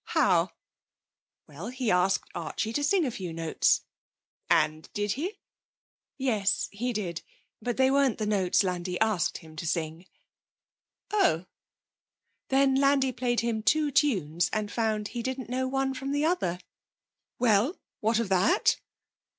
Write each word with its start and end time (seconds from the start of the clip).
'How?' 0.03 0.49
'Well, 1.47 1.67
he 1.67 1.91
asked 1.91 2.27
Archie 2.33 2.73
to 2.73 2.83
sing 2.83 3.05
a 3.05 3.11
few 3.11 3.31
notes.' 3.31 3.83
'And 4.49 4.89
did 4.95 5.11
he?' 5.11 5.35
'Yes, 6.17 6.69
he 6.71 6.91
did. 6.91 7.21
But 7.61 7.77
they 7.77 7.91
weren't 7.91 8.17
the 8.17 8.25
notes 8.25 8.63
Landi 8.63 8.99
asked 8.99 9.37
him 9.37 9.55
to 9.57 9.67
sing.' 9.67 10.07
'Oh!' 11.11 11.45
'Then 12.49 12.73
Landi 12.73 13.11
played 13.11 13.41
him 13.41 13.61
two 13.61 13.91
tunes, 13.91 14.49
and 14.51 14.71
found 14.71 15.09
he 15.09 15.21
didn't 15.21 15.51
know 15.51 15.67
one 15.67 15.93
from 15.93 16.13
the 16.13 16.25
other.' 16.25 16.57
'Well, 17.37 17.77
what 17.99 18.17
of 18.17 18.29
that?' 18.29 18.77